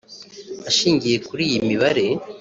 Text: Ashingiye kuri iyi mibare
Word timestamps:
Ashingiye 0.69 1.17
kuri 1.27 1.41
iyi 1.49 1.59
mibare 1.69 2.05